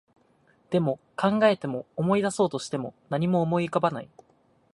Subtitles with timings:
[0.71, 4.09] でも、考えても、思い出そうとしても、何も思い浮かばない